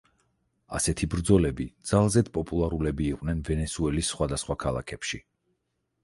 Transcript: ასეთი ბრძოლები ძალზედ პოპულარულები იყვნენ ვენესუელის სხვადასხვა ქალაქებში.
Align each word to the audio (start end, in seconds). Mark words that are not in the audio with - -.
ასეთი 0.77 1.07
ბრძოლები 1.13 1.65
ძალზედ 1.89 2.31
პოპულარულები 2.37 3.05
იყვნენ 3.09 3.43
ვენესუელის 3.49 4.09
სხვადასხვა 4.15 4.57
ქალაქებში. 4.65 5.21